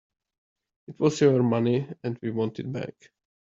[0.87, 3.11] It was our money and we want it back.